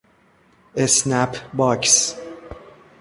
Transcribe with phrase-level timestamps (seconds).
[0.75, 2.15] اسنپ باکس